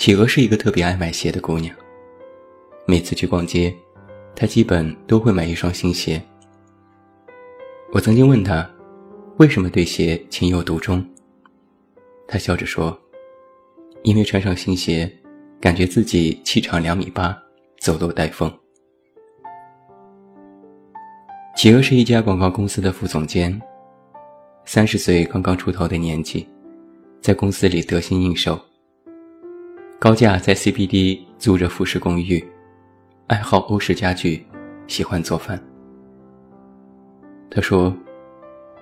[0.00, 1.76] 企鹅是一个特别爱买鞋的姑娘。
[2.86, 3.70] 每次去逛街，
[4.34, 6.18] 她基本都会买一双新鞋。
[7.92, 8.66] 我曾经问她，
[9.36, 11.06] 为什么对鞋情有独钟？
[12.26, 12.98] 她笑着说
[14.02, 15.06] ：“因为穿上新鞋，
[15.60, 17.36] 感觉自己气场两米八，
[17.78, 18.50] 走路带风。”
[21.54, 23.60] 企鹅是一家广告公司的副总监。
[24.64, 26.48] 三十岁刚刚出头的年纪，
[27.20, 28.58] 在公司里得心应手。
[30.00, 32.42] 高价在 CBD 租着复式公寓，
[33.26, 34.42] 爱好欧式家具，
[34.86, 35.62] 喜欢做饭。
[37.50, 37.94] 他说：“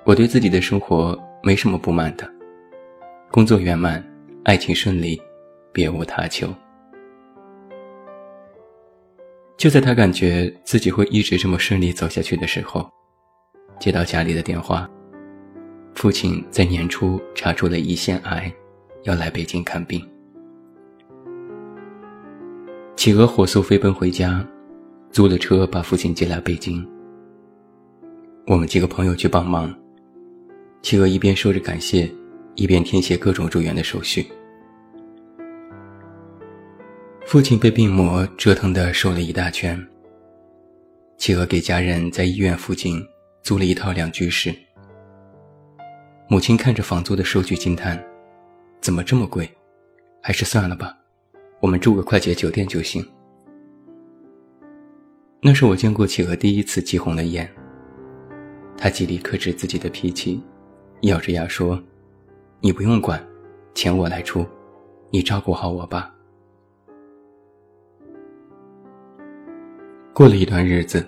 [0.07, 2.33] 我对自己的生活没什么不满的，
[3.33, 4.01] 工作圆满，
[4.45, 5.21] 爱情顺利，
[5.73, 6.55] 别无他求。”
[9.59, 12.89] 就在他感觉自己会一直这么顺利走下去的时候，
[13.81, 14.89] 接到家里的电话。
[15.97, 18.55] 父亲在年初查出了胰腺癌，
[19.03, 20.01] 要来北京看病。
[22.99, 24.45] 企鹅火速飞奔回家，
[25.13, 26.85] 租了车把父亲接来北京。
[28.49, 29.73] 我们几个朋友去帮忙，
[30.83, 32.13] 企鹅一边说着感谢，
[32.57, 34.27] 一边填写各种住院的手续。
[37.25, 39.81] 父亲被病魔折腾的瘦了一大圈。
[41.19, 43.01] 企鹅给家人在医院附近
[43.45, 44.53] 租了一套两居室。
[46.27, 48.05] 母亲看着房租的收据惊叹
[48.83, 49.49] ：“怎么这么贵？
[50.21, 50.99] 还是算了吧，
[51.61, 53.07] 我们住个快捷酒店就行。”
[55.41, 57.49] 那是我见过企鹅第一次急红了眼。
[58.77, 60.43] 他极力克制自己的脾气，
[61.03, 61.81] 咬着牙说
[62.61, 63.25] ：“你不用管，
[63.75, 64.47] 钱我来出，
[65.11, 66.13] 你照顾好我吧。”
[70.13, 71.05] 过了一段日子，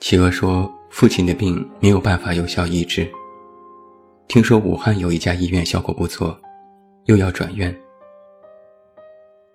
[0.00, 3.10] 企鹅说：“父亲的病没有办法有效医治。”
[4.28, 6.38] 听说武汉有一家医院效果不错，
[7.04, 7.74] 又要转院。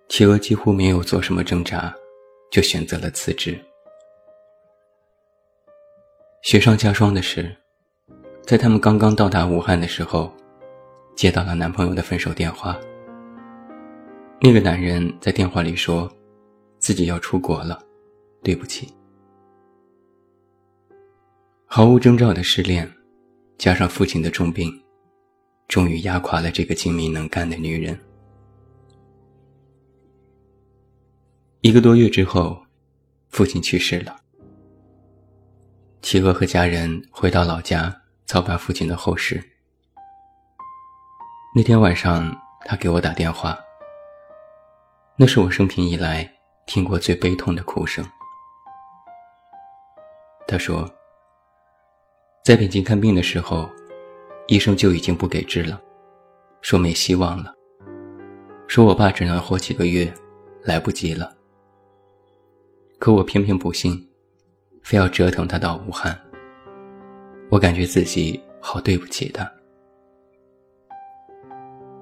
[0.10, 1.96] 企鹅几乎没有做什么挣扎，
[2.52, 3.58] 就选择了辞职。
[6.42, 7.56] 雪上加霜的是，
[8.42, 10.34] 在他们刚刚到达武汉的时候，
[11.16, 12.78] 接到了男朋友的分手电话。
[14.42, 16.12] 那个男人在电话里说，
[16.80, 17.80] 自己要出国了，
[18.42, 18.92] 对不起。
[21.68, 22.92] 毫无征兆的失恋。
[23.60, 24.72] 加上父亲的重病，
[25.68, 28.00] 终于压垮了这个精明能干的女人。
[31.62, 32.58] 一个多月之后，
[33.28, 34.16] 父亲去世了。
[36.02, 37.94] 企鹅和家人回到老家
[38.26, 39.44] 操办父亲的后事。
[41.54, 43.60] 那天晚上，他给我打电话。
[45.18, 46.34] 那是我生平以来
[46.66, 48.06] 听过最悲痛的哭声。
[50.48, 50.90] 他说。
[52.42, 53.70] 在北京看病的时候，
[54.48, 55.80] 医生就已经不给治了，
[56.62, 57.54] 说没希望了，
[58.66, 60.12] 说我爸只能活几个月，
[60.64, 61.36] 来不及了。
[63.00, 63.98] 可我偏偏不信，
[64.84, 66.20] 非要折腾他到武汉。
[67.50, 69.50] 我感觉自己好对不起他。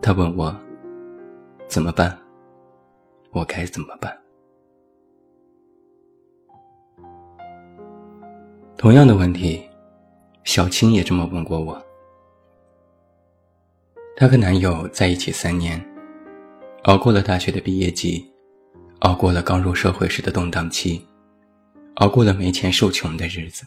[0.01, 0.53] 他问我
[1.67, 2.17] 怎么办，
[3.31, 4.17] 我该怎么办？
[8.75, 9.63] 同样的问题。
[10.43, 11.79] 小青也这么问过我。
[14.15, 15.77] 她和男友在一起三年，
[16.83, 18.26] 熬过了大学的毕业季，
[18.99, 21.05] 熬过了刚入社会时的动荡期，
[21.95, 23.65] 熬过了没钱受穷的日子。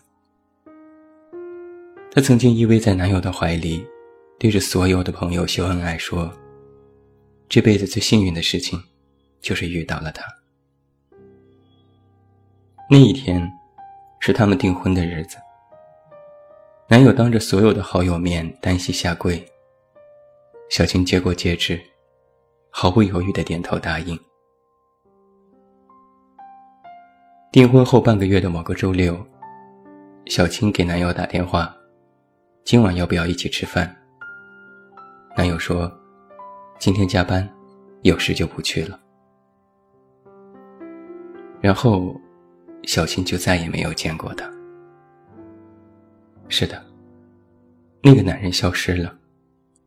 [2.10, 3.86] 她曾经依偎在男友的怀里，
[4.38, 6.32] 对着所有的朋友秀恩爱说
[7.48, 8.82] ：“这辈子最幸运的事情，
[9.40, 10.24] 就是遇到了他。”
[12.90, 13.48] 那一天，
[14.18, 15.36] 是他们订婚的日子。
[16.88, 19.46] 男友当着所有的好友面单膝下跪，
[20.68, 21.80] 小青接过戒指，
[22.70, 24.18] 毫不犹豫的点头答应。
[27.52, 29.18] 订婚后半个月的某个周六，
[30.26, 31.74] 小青给男友打电话
[32.62, 33.92] ：“今晚要不要一起吃饭？”
[35.36, 35.92] 男友说
[36.78, 37.48] ：“今天加班，
[38.02, 39.00] 有事就不去了。”
[41.60, 42.14] 然后，
[42.84, 44.48] 小青就再也没有见过他。
[46.46, 46.80] 是的，
[48.00, 49.12] 那个男人消失了，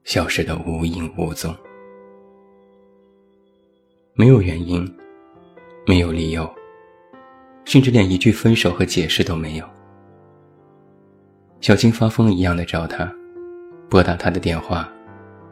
[0.03, 1.55] 消失的无影无踪。
[4.15, 4.85] 没有原因，
[5.87, 6.53] 没有理由，
[7.65, 9.65] 甚至连一句分手和解释都没有。
[11.61, 13.09] 小青发疯一样的找他，
[13.89, 14.91] 拨打他的电话，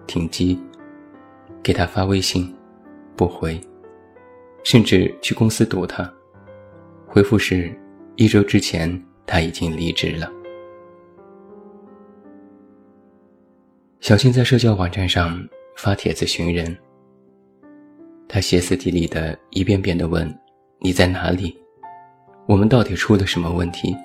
[0.07, 0.59] 停机，
[1.63, 2.53] 给他发微信，
[3.15, 3.59] 不回，
[4.63, 6.11] 甚至去公司堵他，
[7.07, 7.73] 回复是，
[8.17, 10.29] 一周之前他已经离职了。
[14.01, 15.41] 小青在社交网站上
[15.77, 16.75] 发帖子寻人，
[18.27, 20.27] 他歇斯底里的一遍遍的问
[20.81, 21.60] ：“你在哪里？
[22.45, 23.95] 我们到底出了什么问题？”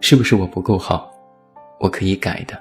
[0.00, 1.10] 是不是我不够好？
[1.80, 2.60] 我可以改的。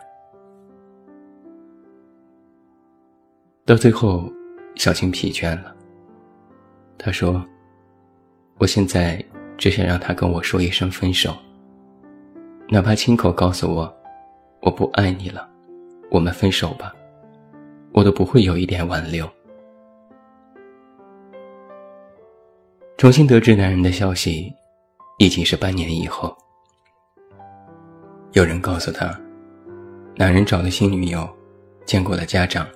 [3.65, 4.31] 到最后，
[4.75, 5.75] 小青疲倦了。
[6.97, 7.43] 他说
[8.59, 9.23] ：“我现在
[9.57, 11.35] 只想让他跟我说一声分手，
[12.69, 13.93] 哪怕亲口告诉我
[14.61, 15.47] 我不爱你了，
[16.09, 16.93] 我们分手吧，
[17.91, 19.29] 我都不会有一点挽留。”
[22.97, 24.53] 重新得知男人的消息，
[25.17, 26.35] 已经是半年以后。
[28.31, 29.15] 有人告诉他，
[30.15, 31.29] 男人找了新女友，
[31.85, 32.67] 见过了家长，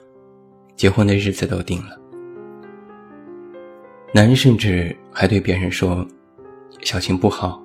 [0.75, 1.97] 结婚的日子都定了。
[4.13, 6.05] 男人甚至还对别人说
[6.81, 7.61] ：“小青不好，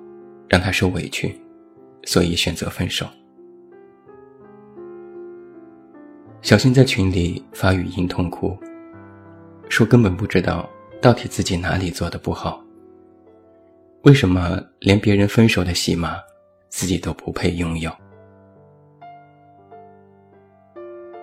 [0.49, 1.39] 让她受委屈，
[2.03, 3.05] 所以选择分手。”
[6.41, 8.57] 小青在群里发语音痛哭，
[9.69, 10.67] 说根本不知道
[11.01, 12.62] 到底自己哪里做的不好，
[14.03, 16.17] 为什么连别人分手的戏码。
[16.75, 17.95] 自己都不配拥有。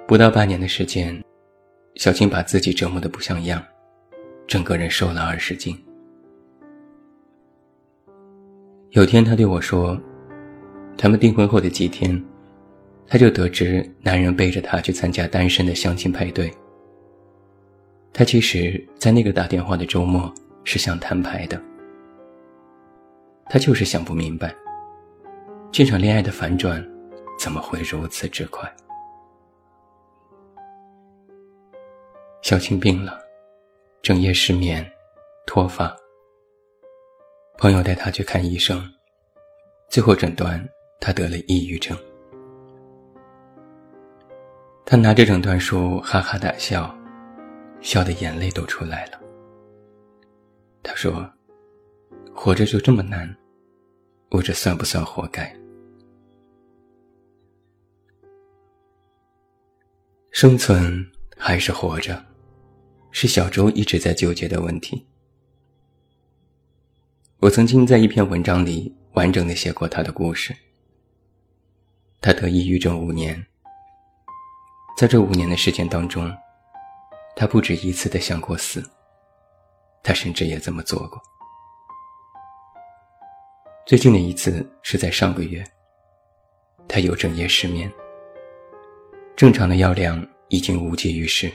[0.07, 1.21] 不到半年的时间，
[1.97, 3.61] 小青把自己折磨得不像样，
[4.47, 5.77] 整个人瘦了二十斤。
[8.91, 10.01] 有天，他对我说
[10.97, 12.25] ：“他们订婚后的几天，
[13.09, 16.49] 他就得知男人背着她去参加单身的相亲派对。
[18.13, 21.61] 他其实，在那个打电话的周末是想摊牌的，
[23.51, 24.55] 他就是想不明白。”
[25.73, 26.85] 这场恋爱的反转，
[27.39, 28.73] 怎么会如此之快？
[32.43, 33.21] 小青病了，
[34.03, 34.85] 整夜失眠，
[35.47, 35.95] 脱发。
[37.59, 38.83] 朋友带他去看医生，
[39.89, 40.67] 最后诊断
[40.99, 41.97] 他得了抑郁症。
[44.87, 46.93] 他拿着诊断书哈哈大笑，
[47.81, 49.21] 笑的眼泪都出来了。
[50.83, 51.31] 他说
[52.35, 53.33] ：“活着就这么难，
[54.31, 55.55] 我这算不算活该？”
[60.31, 61.05] 生存
[61.37, 62.25] 还是活着，
[63.11, 65.07] 是小周一直在纠结的问题。
[67.41, 70.55] 我曾经在一篇文章里完整的写过他的故事。
[72.23, 73.47] 他得抑郁症五年，
[74.97, 76.31] 在这五年的时间当中，
[77.35, 78.83] 他不止一次的想过死，
[80.03, 81.21] 他甚至也这么做过。
[83.91, 85.65] 最近的一次是在上个月，
[86.87, 87.93] 他有整夜失眠。
[89.35, 91.51] 正常的药量已经无济于事，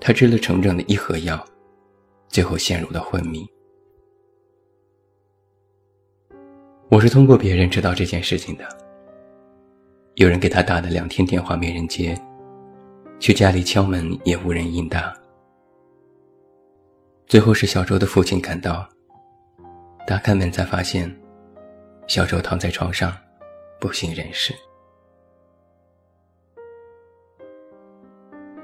[0.00, 1.46] 他吃了整整的一盒药，
[2.28, 3.46] 最后陷入了昏迷。
[6.88, 8.66] 我是通过别人知道这件事情的。
[10.14, 12.18] 有人给他打了两天电话没人接，
[13.18, 15.14] 去家里敲门也无人应答。
[17.26, 18.88] 最后是小周的父亲赶到，
[20.06, 21.14] 打开门才发现，
[22.08, 23.16] 小周躺在床上，
[23.80, 24.52] 不省人事。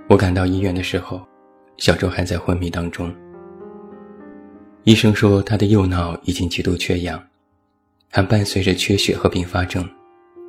[0.08, 1.26] 我赶到医院的时候，
[1.78, 3.14] 小周还在昏迷当中。
[4.84, 7.24] 医生说他的右脑已经极度缺氧，
[8.10, 9.88] 还伴随着缺血和并发症，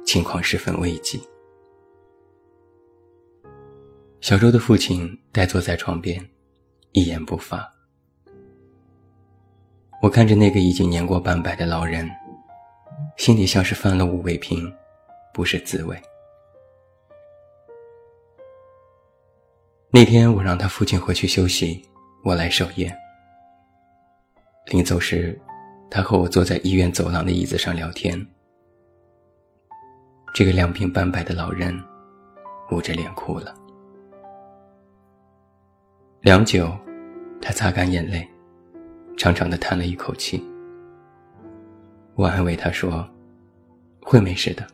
[0.06, 1.22] 情况十分危急。
[4.22, 6.24] 小周的父亲呆坐在床边，
[6.92, 7.77] 一言不发。
[10.02, 12.10] 我看着那个已经年过半百的老人，
[13.18, 14.72] 心里像是犯了五味瓶，
[15.34, 16.00] 不是滋味。
[19.90, 21.84] 那天我让他父亲回去休息，
[22.24, 22.96] 我来守夜。
[24.68, 25.40] 临走时，
[25.90, 28.24] 他和我坐在医院走廊的椅子上聊天。
[30.34, 31.76] 这个两鬓斑白的老人，
[32.72, 33.56] 捂着脸哭了。
[36.22, 36.70] 良久，
[37.42, 38.28] 他擦干眼泪，
[39.18, 40.42] 长长的叹了一口气。
[42.14, 43.06] 我安慰他说
[44.00, 44.66] ：“会没事的，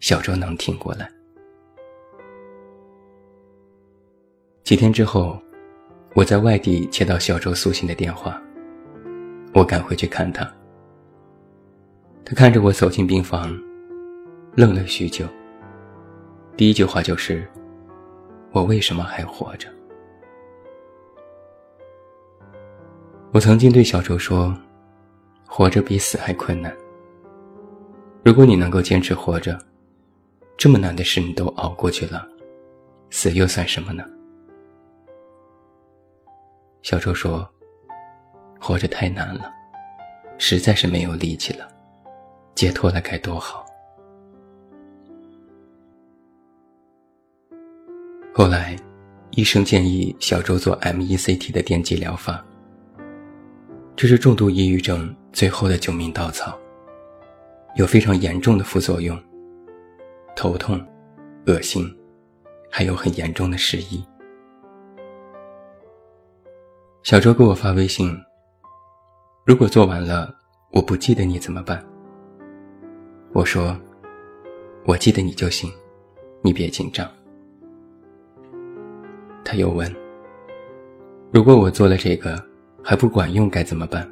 [0.00, 1.08] 小周能挺过来。”
[4.64, 5.40] 几天之后，
[6.14, 8.42] 我在外地接到小周苏醒的电话，
[9.54, 10.44] 我赶回去看他。
[12.24, 13.56] 他看着我走进病房，
[14.54, 15.24] 愣了许久。
[16.56, 17.48] 第一句话就是
[18.50, 19.68] ：“我为什么还活着？”
[23.30, 24.56] 我曾经对小周说
[25.46, 26.74] ：“活着比死还困难。
[28.24, 29.58] 如果你能够坚持活着，
[30.56, 32.26] 这么难的事你都熬过去了，
[33.10, 34.02] 死又算什么呢？”
[36.80, 37.46] 小周说
[38.58, 39.52] ：“活着太难了，
[40.38, 41.68] 实在是没有力气了，
[42.54, 43.66] 解脱了该多好。”
[48.32, 48.74] 后来，
[49.32, 52.42] 医生建议小周做 MECT 的电击疗法。
[53.98, 56.56] 这是重度抑郁症最后的救命稻草，
[57.74, 59.20] 有非常严重的副作用，
[60.36, 60.80] 头痛、
[61.48, 61.84] 恶心，
[62.70, 64.00] 还有很严重的失忆。
[67.02, 68.16] 小周给我发微信
[69.44, 70.32] ：“如果做完了，
[70.70, 71.84] 我不记得你怎么办？”
[73.34, 73.76] 我说
[74.86, 75.68] ：“我记得你就行，
[76.40, 77.04] 你别紧张。”
[79.44, 79.92] 他又问
[81.34, 82.40] ：“如果我做了这个？”
[82.82, 84.08] 还不管用该怎么办？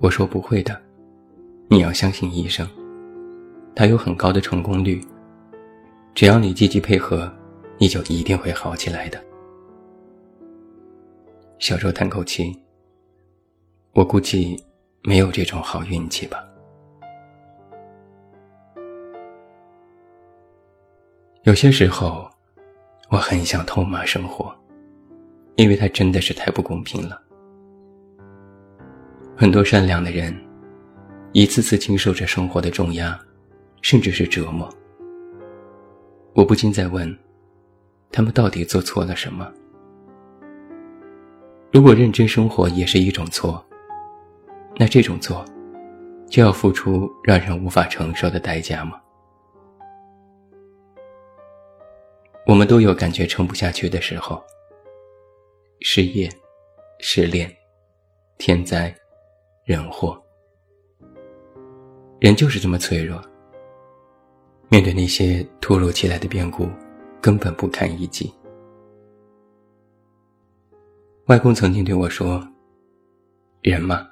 [0.00, 0.78] 我说不会的，
[1.68, 2.68] 你要相信医生，
[3.74, 5.00] 他有很高的成功率。
[6.14, 7.32] 只要你积极配合，
[7.78, 9.20] 你就一定会好起来的。
[11.58, 12.54] 小周叹口气，
[13.94, 14.62] 我估计
[15.02, 16.44] 没有这种好运气吧。
[21.44, 22.30] 有些时候，
[23.10, 24.54] 我很想痛骂生活。
[25.56, 27.20] 因为他真的是太不公平了。
[29.36, 30.36] 很多善良的人，
[31.32, 33.18] 一次次经受着生活的重压，
[33.82, 34.68] 甚至是折磨。
[36.34, 37.16] 我不禁在问：
[38.10, 39.48] 他们到底做错了什么？
[41.72, 43.64] 如果认真生活也是一种错，
[44.76, 45.44] 那这种错，
[46.28, 49.00] 就要付出让人无法承受的代价吗？
[52.46, 54.42] 我们都有感觉撑不下去的时候。
[55.80, 56.30] 失业、
[56.98, 57.54] 失恋、
[58.38, 58.94] 天灾、
[59.64, 60.20] 人祸，
[62.20, 63.22] 人就是这么脆弱。
[64.70, 66.68] 面对那些突如其来的变故，
[67.20, 68.32] 根本不堪一击。
[71.26, 72.46] 外公曾经对我说
[73.62, 74.08] ：“人嘛，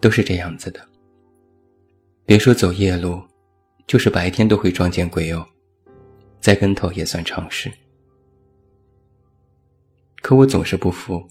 [0.00, 0.80] 都是这样子的。
[2.24, 3.20] 别说走夜路，
[3.86, 5.44] 就是白天都会撞见鬼哦，
[6.40, 7.70] 栽跟头也算常事。”
[10.22, 11.28] 可我总是不服，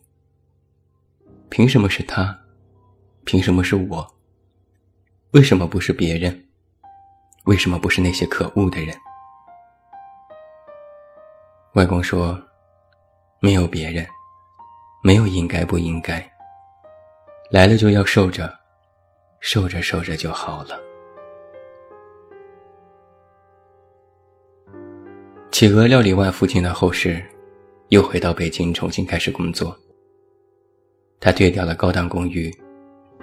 [1.49, 2.37] 凭什么是他？
[3.23, 4.15] 凭什么是我？
[5.31, 6.47] 为什么不是别人？
[7.45, 8.95] 为什么不是那些可恶的人？
[11.73, 12.41] 外公说
[13.39, 14.05] ：“没有别人，
[15.03, 16.19] 没有应该不应该，
[17.51, 18.51] 来了就要受着，
[19.39, 20.79] 受着受着就好了。”
[25.51, 27.23] 企鹅料理完父亲的后事。
[27.89, 29.75] 又回到北京重新开始工作。
[31.19, 32.53] 他退掉了高档公寓，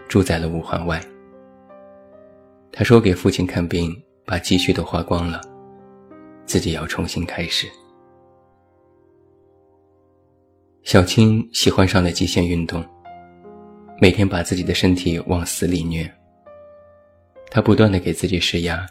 [0.09, 1.01] 住在了五环外。
[2.73, 3.91] 他说给父亲看病，
[4.25, 5.41] 把积蓄都花光了，
[6.45, 7.67] 自己要重新开始。
[10.83, 12.85] 小青喜欢上了极限运动，
[14.01, 16.13] 每天把自己的身体往死里虐。
[17.51, 18.85] 他不断的给自己施压，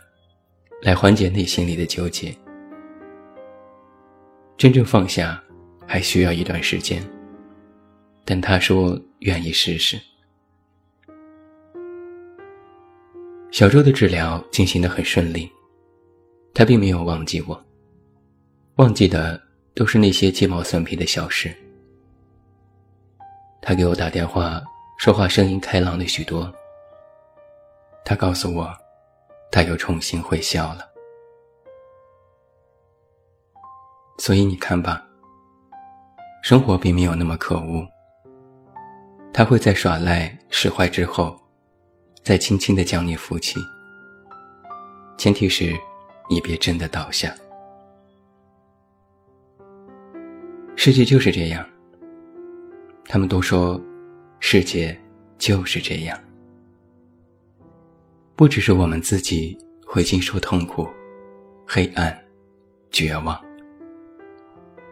[0.82, 2.34] 来缓解内心里的纠结。
[4.58, 5.41] 真正放下。
[5.88, 7.04] 还需要一段时间，
[8.24, 10.00] 但他说愿意试试。
[13.51, 15.50] 小周的治疗进行的很顺利，
[16.54, 17.65] 他并没有忘记我，
[18.75, 19.42] 忘记的
[19.74, 21.56] 都是那些鸡毛蒜皮的小事。
[23.62, 24.62] 他给我打电话，
[24.98, 26.54] 说话声音开朗了许多。
[28.04, 28.75] 他告诉我，
[29.51, 30.86] 他又重新会笑了。
[34.18, 35.04] 所以你看吧。
[36.46, 37.84] 生活并没有那么可恶，
[39.34, 41.36] 他会在耍赖使坏之后，
[42.22, 43.60] 再轻轻的将你扶起。
[45.18, 45.75] 前提是，
[46.30, 47.36] 你别真的倒下。
[50.75, 51.68] 世界就是这样。
[53.06, 53.82] 他们都说，
[54.40, 54.96] 世界
[55.40, 56.16] 就是这样。
[58.36, 60.88] 不只是我们自己会经受痛苦、
[61.66, 62.16] 黑暗、
[62.92, 63.36] 绝望，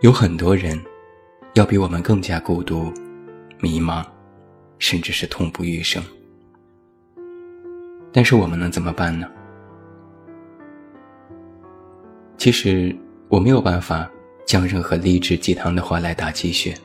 [0.01, 0.83] 有很多人。
[1.53, 2.91] 要比我们更加孤独、
[3.59, 4.03] 迷茫，
[4.79, 6.03] 甚至是痛不欲生。
[8.11, 9.29] 但是我们能怎么办呢？
[12.37, 12.95] 其实
[13.29, 14.09] 我没有办法
[14.45, 16.75] 将任何励志鸡汤的话来打鸡血。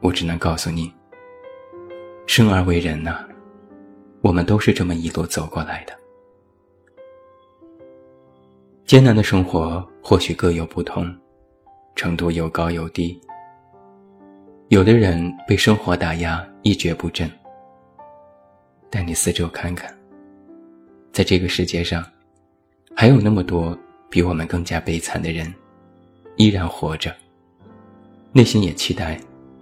[0.00, 0.92] 我只能告诉你，
[2.24, 3.24] 生而为人呐，
[4.20, 5.92] 我们都是这么一路走过来的。
[8.86, 11.12] 艰难的生活或许各有不同。
[11.98, 13.20] 程度有高有低，
[14.68, 17.28] 有的人被生活打压，一蹶不振。
[18.88, 19.92] 但你四周看看，
[21.10, 22.08] 在这个世界上，
[22.94, 23.76] 还有那么多
[24.08, 25.52] 比我们更加悲惨的人，
[26.36, 27.12] 依然活着，
[28.30, 29.18] 内心也期待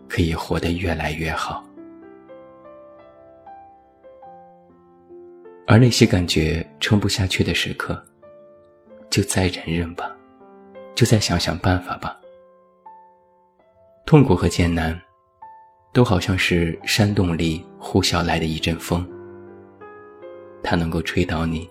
[0.06, 1.64] 可以活得越来越好。
[5.66, 7.98] 而那些感觉撑不下去的时刻，
[9.08, 10.14] 就再忍忍吧，
[10.94, 12.14] 就再想想办法吧。
[14.06, 14.96] 痛苦和艰难，
[15.92, 19.04] 都好像是山洞里呼啸来的一阵风。
[20.62, 21.68] 它能够吹倒你，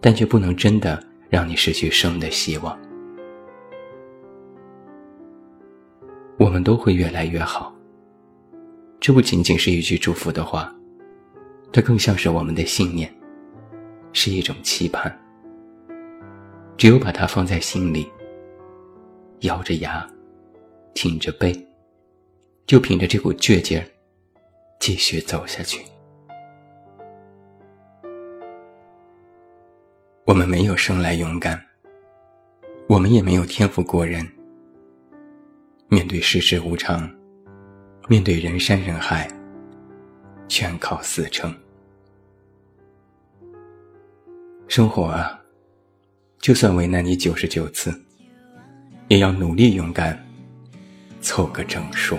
[0.00, 2.78] 但却不能真的让你失去生的希望。
[6.38, 7.70] 我们都会越来越好。
[8.98, 10.74] 这不仅仅是一句祝福的话，
[11.70, 13.14] 它更像是我们的信念，
[14.14, 15.14] 是一种期盼。
[16.78, 18.10] 只有把它放在心里，
[19.40, 20.08] 咬着牙。
[20.94, 21.52] 挺着背，
[22.66, 23.84] 就凭着这股倔劲儿，
[24.78, 25.82] 继续走下去。
[30.24, 31.60] 我们没有生来勇敢，
[32.86, 34.26] 我们也没有天赋过人。
[35.88, 37.10] 面对世事无常，
[38.08, 39.28] 面对人山人海，
[40.48, 41.54] 全靠死撑。
[44.68, 45.38] 生活啊，
[46.38, 47.92] 就算为难你九十九次，
[49.08, 50.18] 也要努力勇敢。
[51.22, 52.18] 凑个整数。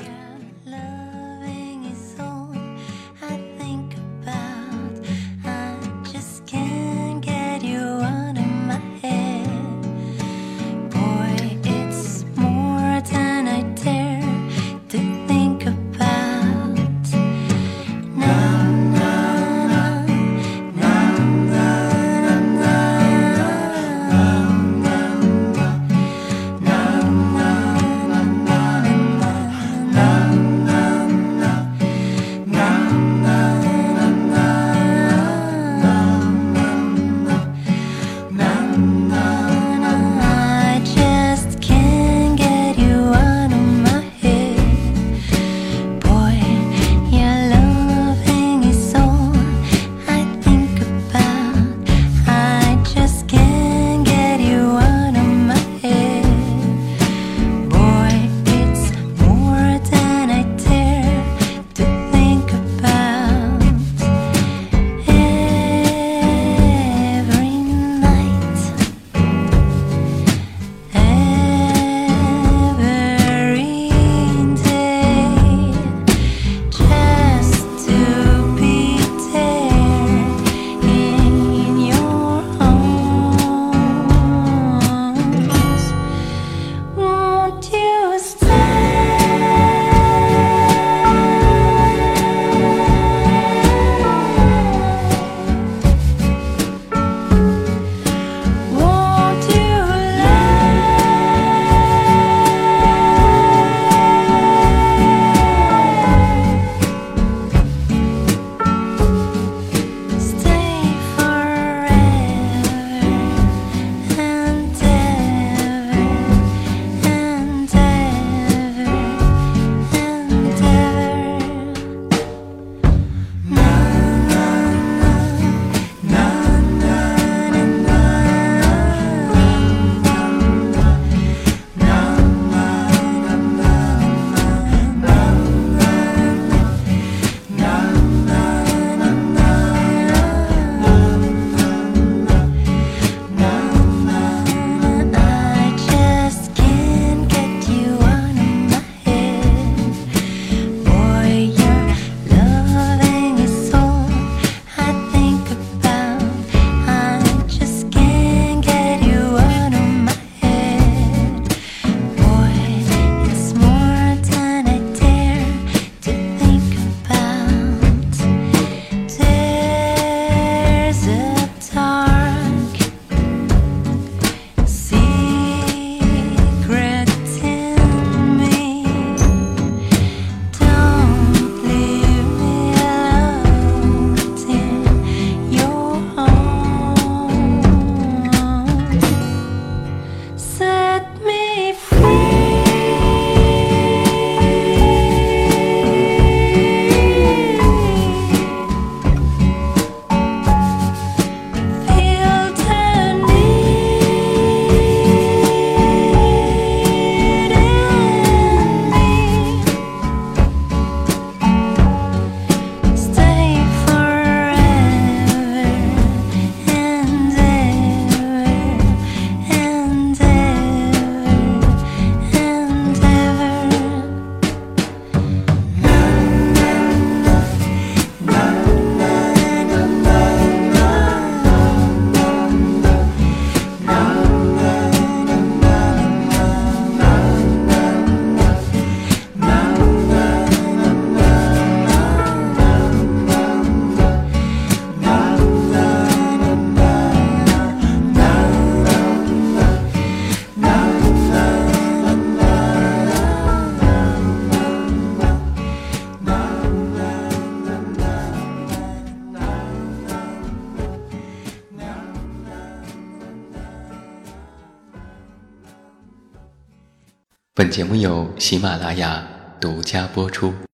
[267.63, 269.25] 本节目由喜马拉雅
[269.57, 270.53] 独家播出。